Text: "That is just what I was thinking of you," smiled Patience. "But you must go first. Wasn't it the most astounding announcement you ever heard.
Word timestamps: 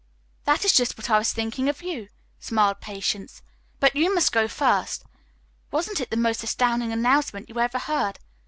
"That 0.45 0.65
is 0.65 0.73
just 0.73 0.97
what 0.97 1.11
I 1.11 1.19
was 1.19 1.31
thinking 1.31 1.69
of 1.69 1.83
you," 1.83 2.09
smiled 2.39 2.81
Patience. 2.81 3.43
"But 3.79 3.95
you 3.95 4.11
must 4.15 4.31
go 4.31 4.47
first. 4.47 5.03
Wasn't 5.69 6.01
it 6.01 6.09
the 6.09 6.17
most 6.17 6.43
astounding 6.43 6.91
announcement 6.91 7.49
you 7.49 7.59
ever 7.59 7.77
heard. 7.77 8.17